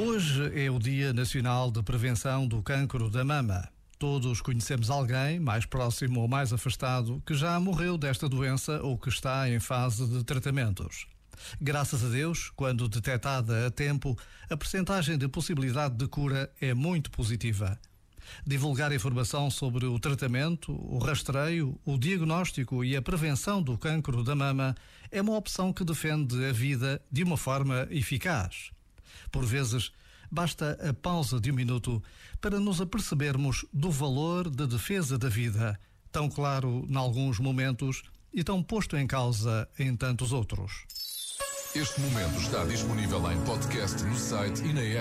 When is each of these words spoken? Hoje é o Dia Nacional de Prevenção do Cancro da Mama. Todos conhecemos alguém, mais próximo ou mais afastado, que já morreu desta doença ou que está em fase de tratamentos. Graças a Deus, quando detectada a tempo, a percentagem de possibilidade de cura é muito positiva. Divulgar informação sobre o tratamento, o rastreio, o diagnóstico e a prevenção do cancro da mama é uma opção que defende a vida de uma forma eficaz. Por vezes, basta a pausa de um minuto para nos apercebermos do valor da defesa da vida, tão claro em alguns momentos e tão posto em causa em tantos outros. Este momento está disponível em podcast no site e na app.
Hoje 0.00 0.52
é 0.54 0.70
o 0.70 0.78
Dia 0.78 1.12
Nacional 1.12 1.72
de 1.72 1.82
Prevenção 1.82 2.46
do 2.46 2.62
Cancro 2.62 3.10
da 3.10 3.24
Mama. 3.24 3.68
Todos 3.98 4.40
conhecemos 4.40 4.90
alguém, 4.90 5.40
mais 5.40 5.66
próximo 5.66 6.20
ou 6.20 6.28
mais 6.28 6.52
afastado, 6.52 7.20
que 7.26 7.34
já 7.34 7.58
morreu 7.58 7.98
desta 7.98 8.28
doença 8.28 8.80
ou 8.80 8.96
que 8.96 9.08
está 9.08 9.50
em 9.50 9.58
fase 9.58 10.06
de 10.06 10.22
tratamentos. 10.22 11.08
Graças 11.60 12.04
a 12.04 12.08
Deus, 12.08 12.48
quando 12.54 12.88
detectada 12.88 13.66
a 13.66 13.72
tempo, 13.72 14.16
a 14.48 14.56
percentagem 14.56 15.18
de 15.18 15.26
possibilidade 15.26 15.96
de 15.96 16.06
cura 16.06 16.48
é 16.60 16.72
muito 16.72 17.10
positiva. 17.10 17.76
Divulgar 18.46 18.92
informação 18.92 19.50
sobre 19.50 19.84
o 19.84 19.98
tratamento, 19.98 20.70
o 20.72 20.98
rastreio, 20.98 21.76
o 21.84 21.98
diagnóstico 21.98 22.84
e 22.84 22.96
a 22.96 23.02
prevenção 23.02 23.60
do 23.60 23.76
cancro 23.76 24.22
da 24.22 24.36
mama 24.36 24.76
é 25.10 25.20
uma 25.20 25.36
opção 25.36 25.72
que 25.72 25.82
defende 25.82 26.44
a 26.44 26.52
vida 26.52 27.02
de 27.10 27.24
uma 27.24 27.36
forma 27.36 27.88
eficaz. 27.90 28.70
Por 29.30 29.44
vezes, 29.44 29.92
basta 30.30 30.78
a 30.88 30.92
pausa 30.92 31.40
de 31.40 31.50
um 31.50 31.54
minuto 31.54 32.02
para 32.40 32.60
nos 32.60 32.80
apercebermos 32.80 33.64
do 33.72 33.90
valor 33.90 34.48
da 34.48 34.66
defesa 34.66 35.18
da 35.18 35.28
vida, 35.28 35.78
tão 36.10 36.28
claro 36.28 36.86
em 36.88 36.96
alguns 36.96 37.38
momentos 37.38 38.02
e 38.32 38.44
tão 38.44 38.62
posto 38.62 38.96
em 38.96 39.06
causa 39.06 39.68
em 39.78 39.94
tantos 39.96 40.32
outros. 40.32 40.86
Este 41.74 42.00
momento 42.00 42.40
está 42.40 42.64
disponível 42.64 43.30
em 43.30 43.38
podcast 43.44 44.02
no 44.02 44.16
site 44.16 44.62
e 44.64 44.72
na 44.72 44.80
app. 44.80 44.96